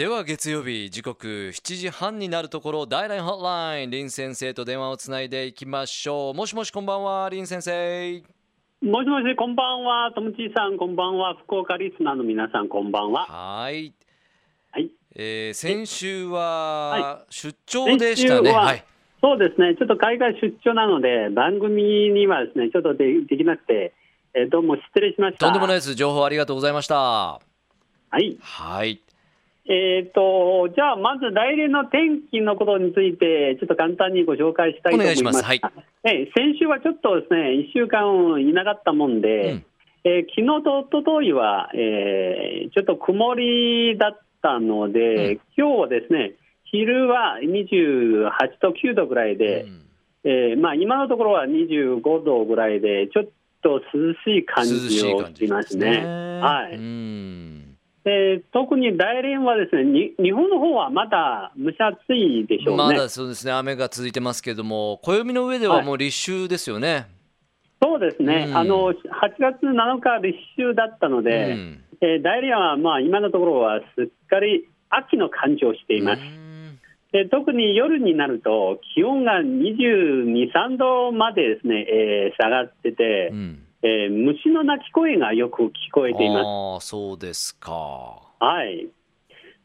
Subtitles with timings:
[0.00, 8.22] では月曜日時刻7時半になるところ大ラインホットライン林先生と電話をつないでいきましょうもしもしこんばんは林先生
[8.80, 10.10] もしもし、こんばんは。
[10.14, 11.36] ともちさん、こんばんは。
[11.44, 13.26] 福岡リスナーの皆さん、こんばんは。
[13.26, 13.92] はい、
[14.70, 14.90] はい。
[15.14, 18.84] えー、先週は出張でしたねははい
[19.20, 19.76] そうですね。
[19.78, 23.92] ちょっと海外出張なので、番組にはですね、ちょっとでできなくて、
[24.32, 25.44] えーどうも失礼しました。
[25.44, 27.40] とんでもないです情報ありがとうございましたは
[28.18, 28.38] い。
[28.40, 29.02] はい
[29.66, 35.44] えっ、と、じゃあ、まず来年の天気のことについて、ちょっと簡単にご紹介したいと思います。
[35.44, 35.60] はい。
[36.04, 39.64] えー先週はちょっとですね、1週間いなかったもんで、うん。
[40.04, 45.40] えー昨日と一昨日は、えーちょっと曇りだったので、うん。
[45.56, 46.32] 今日はですね、
[46.64, 48.30] 昼は28
[48.62, 49.82] 度、9度ぐらいで、うん。
[50.24, 53.24] えーまあ、今のところは25度ぐらいで、ちょっ
[53.62, 56.04] と涼しい感涼じをしい感じしますね。
[56.40, 56.76] はい。
[56.76, 57.59] うん
[58.04, 62.82] で特に大連はですねに、日本の方はまだ蒸し暑いでしょうね。
[62.82, 67.08] まだそうですね雨が続いてますけども暦の上ではもう立秋ですよね、
[67.82, 68.56] そうですね、うん。
[68.56, 68.94] あの8
[69.38, 71.84] 月7日、立秋だったので、うん。
[72.00, 76.22] えー大連はまあ今のところはすっかり秋の感じをしています。
[76.22, 76.78] うん。
[77.12, 86.46] で特に夜になると、気温が22、3度までですね、えー下がってて、うんえー虫の鳴き声がよく聞こえています。
[86.46, 88.88] ああそうですかはい。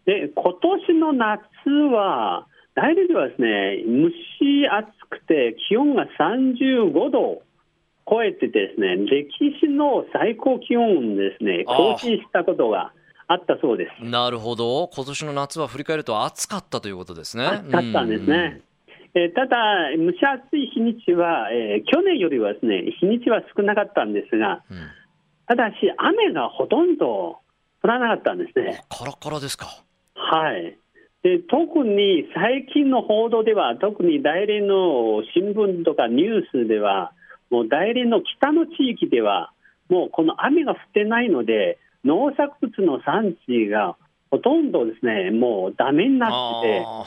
[0.05, 0.53] で、今
[0.87, 7.41] 年の夏は、大連ではですね、蒸し暑くて、気温が35度を
[8.07, 12.91] 超えてですね、歴史の最高気温ですね、更新したことが
[13.27, 14.05] あったそうです。
[14.05, 18.61] なるほど今年の夏は振り返ると暑かったということですね暑かったんですね。
[19.15, 19.57] えーただ、
[19.97, 24.83] 蒸し暑い日にちは、えー去年よりはですね、日にちは少なかったんですが、うん、うん
[25.47, 27.37] ただし、雨がほとんど
[27.83, 28.83] 降らなかったんですね。
[28.89, 29.67] カラカラですか
[30.15, 30.77] はい。
[31.21, 37.13] で特に最近の報道では、特に大連の新聞とかニュースでは、
[37.51, 39.51] もう大連の北の地域では、
[39.87, 43.97] もうこの雨が降ってないので、農作物の産地が
[44.31, 47.05] ほとんどですね、もうダメになってて、あ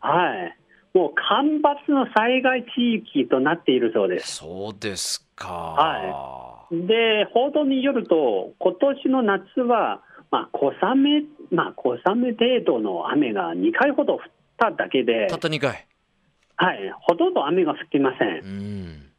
[0.00, 0.59] はい。
[0.94, 4.36] もう干ばつの災害地域となっているそうでーす。
[4.36, 5.48] そうですか。
[5.48, 14.20] はで、報道によると、今年の夏は、まあ、小雨、まあ、小雨程度の雨が2回ほど降っ
[14.56, 15.86] ただけでた、った2回。
[16.56, 18.38] はい、ほとんど雨が降っていません。
[18.38, 18.42] う。
[18.42, 19.10] ん。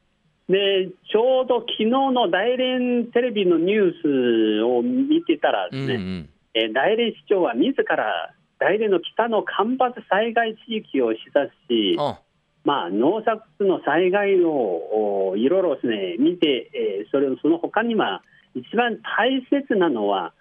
[0.47, 6.29] で、ちょうど昨日の大連テレビのニュースを見てたらうんですね、うん。
[6.53, 12.21] えー大連市長は自ら大連の北の干ばつ災害地域を視察し、あ
[12.63, 18.21] まあ、農作物の災害をおいろいろですね見て、えーそれその他には
[18.53, 20.33] 一番大切なのは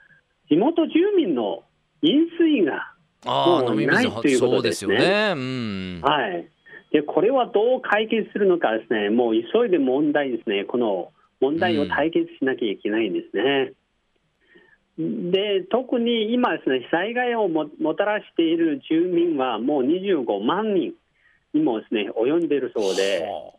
[0.51, 1.63] 地元住民の
[2.03, 2.93] 飲水が、
[3.25, 5.33] もうないということですすねね。
[5.35, 6.01] うん。
[6.03, 6.49] はい、
[6.93, 9.09] でこれはどう解決するのかですね。
[9.09, 10.65] もう急いで問題ですね。
[10.65, 13.73] この問題を解決しなきゃいけないんですね。
[15.31, 20.93] で特に今ですね災害をももたらしている住民はもう25万人
[21.55, 23.23] にもですね及んでいるそうで。
[23.23, 23.53] は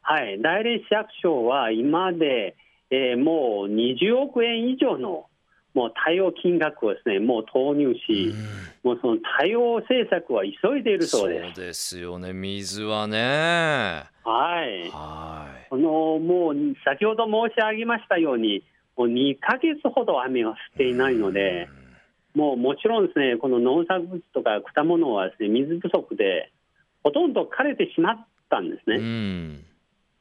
[0.00, 2.56] はい、大連市役所は今まで、
[2.90, 5.26] えーもう20億円以上の
[5.74, 8.90] もう対応金額をですねもう投入あし、うん。
[8.90, 11.60] もうその対応政策は急いでいるそそううです。
[11.60, 12.32] ですよね。
[12.32, 13.18] 水はね。
[14.24, 15.66] はい、はい。
[15.68, 18.64] このもう先ほど申し上げましたように、
[18.98, 21.68] もう2ヶ月ほど雨が降っていないので、
[22.34, 26.50] もうもちろんですねこの農作物とか果物はですね水不足で、
[27.04, 28.98] ほとんど枯れてしまったんですうね。
[28.98, 29.64] ん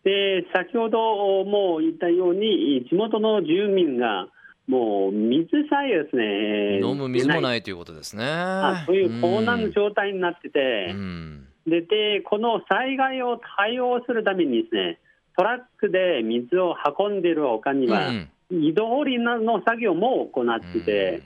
[0.04, 4.28] で先ほども言ったように、地元の住民が
[4.68, 7.42] もう水さえですね、飲む水もい。
[7.42, 15.00] ないということですねあそういう高難の状態になってて、うんででこの災害を対応するためにですね、
[15.36, 21.24] トラックで水を運んでいる他には、うん井戸掘りの作業も行ってて、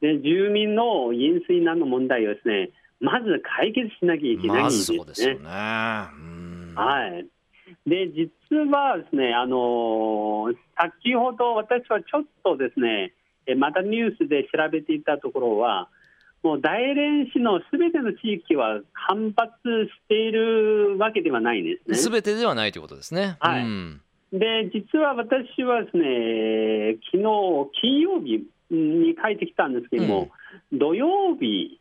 [0.00, 4.96] で住民の飲水難の問題をですね、まず解決しなきゃいけないんまですね。
[4.96, 7.26] ずそうですよねうんはい。
[7.86, 13.12] で、実はですね、あのー先ほど私はちょっとですね、
[13.46, 15.88] えまたニュースで調べていたところは、
[16.42, 19.52] もう大連市のすべての地域は干ばつ
[19.86, 21.96] しているわけではないんですね。
[21.96, 24.00] すべてではないということですねはいうん
[24.38, 30.30] で、実は私はですね、昨日金曜日に帰ってきたんですけども、
[30.72, 31.80] 土曜日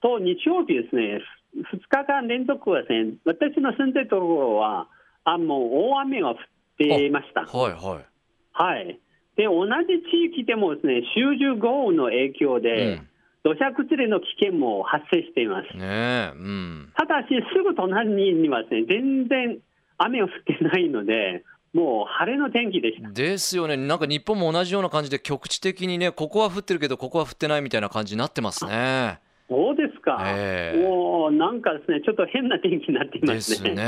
[0.00, 1.20] と日曜日ですね、
[1.54, 4.88] 2日間連続はですね、私の住んでるところは、
[5.24, 6.36] あもう大雨が降っ
[6.78, 7.42] ていました。
[7.42, 8.06] はいはい
[8.52, 8.98] はい。
[9.36, 13.02] で、同じ地域でもですね、集中豪雨の影響で、
[13.44, 15.76] 土砂崩れの危険も発生しています。
[15.76, 16.92] ねえ、うん。
[16.96, 19.58] ただし、すぐ隣にはですね、全然
[19.98, 23.10] 雨が降ってないので、もう晴れの天気でした。
[23.10, 29.20] ですよね、なんか日本も同じような感じで、局地的にね、ここは降ってるけど、ここは降ってないみたいな感じになってますね。
[29.48, 30.22] そうですか。
[30.24, 33.74] ええもうなんかですね、ちょっと変な天気になっていまですすね。
[33.74, 33.82] ね。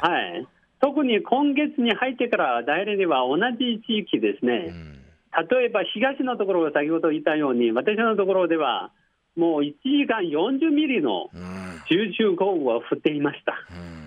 [0.00, 0.46] はい。
[0.80, 5.00] 特に今月に入ってから大連では同じ地域ですうね、ん
[5.50, 8.90] 例えば東のところが先ほど言ったように、私のところでは、
[9.36, 13.54] もう1時間40ミリのうん集中豪雨が降っていました。
[13.70, 13.99] うん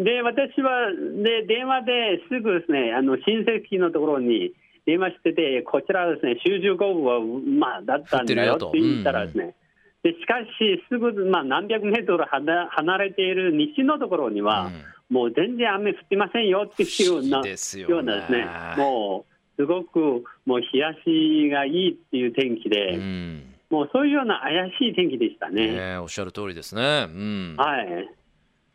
[0.00, 0.90] で、私は
[1.22, 1.92] で電話で
[2.28, 4.52] すぐですね、あの親戚のところに
[4.86, 9.54] 電話してて、こちらはですね、集中豪雨は、まあ、だったんだよって言ったらですね、
[10.02, 14.72] でしかし、すぐ、まあ、何百メートル離離れている西のところには、うん
[15.10, 18.46] もう全然雨降ってませんよっていうようなようなですね、
[18.78, 19.26] も
[19.58, 25.68] うすごくもう日差しがいいっていう天気で、うんもうそういうような怪しい天気でしたね。
[25.68, 27.06] ねえおっしゃる通りですね。
[27.08, 28.10] うんはい。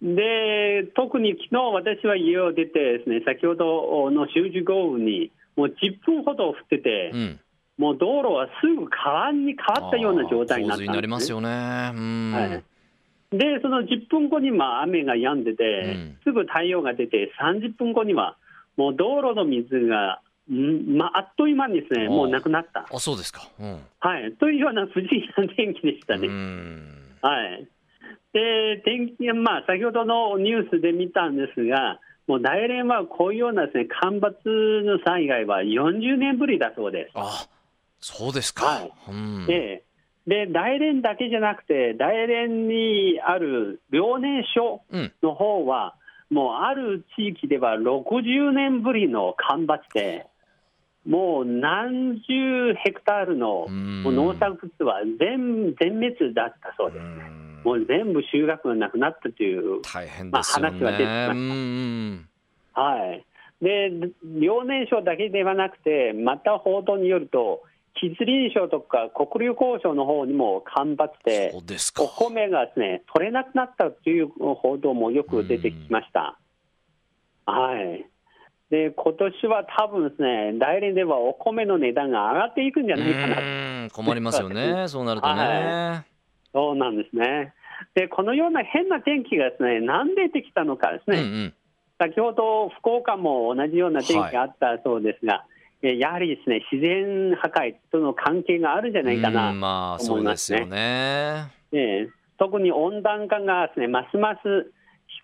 [0.02, 7.40] で、特に昨日私は家を出てですね、先ほどの集中豪雨にもう10分ほど降ってて、うん
[7.78, 10.88] もう道路はすぐ川に変わったような状態になったんです、ね。
[10.88, 11.92] 洪水になりますよね。
[11.94, 12.64] うんはい
[13.32, 18.38] で、その10分後にまあ雨が止んでて、うんすぐ太陽が出て、30分後には
[18.78, 22.86] もう道路の水が、んまあ、あっという間にですね、もうなくなった。
[22.90, 23.50] あそうですか。
[23.60, 24.32] うんはい。
[24.40, 26.28] というような不思議な天気でしたね。
[26.28, 27.68] うんはい。
[28.36, 37.12] で、天気、まあ、先ほどのニュースで見たんですが、もう大連はこういうようなですね、干ばつの災害は40年ぶりだそうです。
[37.16, 37.48] あ
[38.02, 38.66] そうですか。
[38.66, 39.84] はいうんで
[40.28, 45.96] で、大連だけじゃなくて、大連にある遼寧省うんの方は、
[46.30, 50.26] もうある地域では60年ぶりの干ばつで、
[51.08, 57.04] もう何十ヘクタールの農作物は全全滅だったそうです。
[57.04, 60.70] うんもう全部収穫がなくなったという、大変ですよね。
[60.70, 63.26] まあ話は出てきましたはい。
[63.62, 63.90] で、
[64.40, 67.64] 遼寧省だけではなくて、また報道によると、
[67.96, 72.08] 吉林省とか黒竜江省の方にも干ばつでお。
[72.08, 76.38] 米がですね、取れなくなったという報道もよく出てきました。
[77.46, 78.06] はい。
[78.70, 84.88] で、今年は多分ですね、大連ではお米の値段が上がっていくんじゃないかなうん困りますよね。
[84.88, 85.42] そうなるとね。
[85.42, 86.04] は
[86.56, 87.54] そうなんですね。
[87.94, 91.18] で、このような変な天気がですね、なんでできたのかですね。
[91.18, 91.54] うんうん
[91.98, 95.46] 先ほど福岡も同じような天気があったそうですが、
[95.82, 101.48] えやはりですね、自然破壊との関係があるんじゃないかなうんまあそうですよね。
[101.72, 104.74] ええ特に温暖化がですね、ますます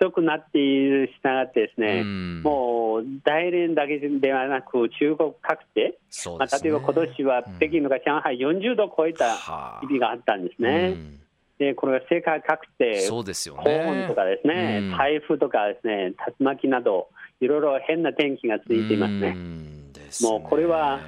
[0.02, 6.00] ひどくなっているに従ってですね、うんもう大連だけではなく、中国各地で、
[6.40, 6.58] まあ。
[6.58, 10.96] 例えば今年は北京とか上海40度を超えたはあ日々があったんですね。
[10.96, 11.18] うん
[11.60, 14.08] でこれは世界各地でそうですよ高温ね。
[14.08, 17.10] とかですね、うん台風とかですね、竜巻など、
[17.40, 19.38] いろいろ変な天気が続いていますうね。
[20.10, 21.00] すねもうこれは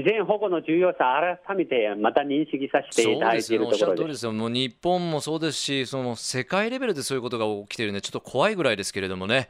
[0.00, 3.96] 自然保護の重要さ、改めてまた認識させていただいているそうですよねおっしゃところです。
[3.96, 4.32] る通りですよ。
[4.32, 9.48] もう日本もそうですし、その世界レベルでそういうことが起きているんで、ちょっと怖いぐらいですけれどもね。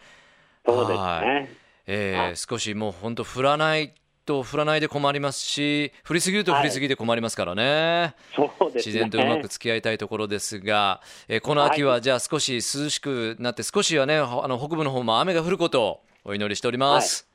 [0.66, 1.54] そうですはね。
[1.86, 3.94] えーはい少しもう本当降らない
[4.24, 8.14] と降らないで困りますし、降りすぎると降りすぎで困りますからね。
[8.34, 8.92] そうですね。
[8.92, 12.60] 自然とうまく付き合いたいところですが、えーこの秋はじゃあ少し涼
[12.90, 17.24] しくなって少しはねあの北部の方も雨が降ることをお祈りしております。
[17.24, 17.29] はい、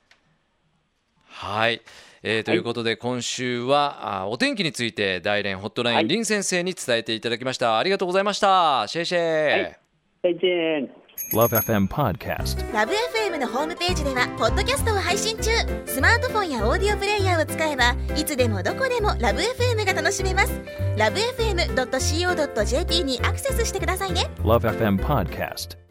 [2.28, 7.78] えーということで今週はあお天気について大連ホットライン、はい林先生に伝えていただきました。
[7.78, 8.86] ありがとうございました。
[8.88, 9.62] シェイシェイ。
[9.62, 9.80] はい
[10.24, 11.06] 再见。
[11.34, 12.74] Love FM Podcast.
[12.74, 15.52] ラブ f m のホームページではポッドキャストを配信中
[15.86, 20.62] スマートフォンやオーディオプレイヤーを使えばいつでもどこでもラブ f m が楽しめます
[20.98, 25.85] ラブ FM.co.jp にアクセスしてくださいね Love FM Podcast.